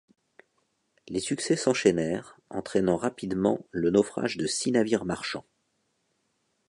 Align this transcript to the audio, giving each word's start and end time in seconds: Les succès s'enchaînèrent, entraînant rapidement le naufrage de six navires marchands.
Les 1.09 1.19
succès 1.19 1.55
s'enchaînèrent, 1.55 2.39
entraînant 2.49 2.97
rapidement 2.97 3.67
le 3.69 3.91
naufrage 3.91 4.35
de 4.35 4.47
six 4.47 4.71
navires 4.71 5.05
marchands. 5.05 5.45